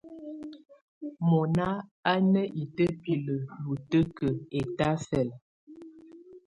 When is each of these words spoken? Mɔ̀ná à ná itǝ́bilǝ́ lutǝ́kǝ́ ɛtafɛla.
Mɔ̀ná 1.27 1.67
à 2.11 2.13
ná 2.31 2.41
itǝ́bilǝ́ 2.61 3.41
lutǝ́kǝ́ 3.63 4.31
ɛtafɛla. 4.57 5.35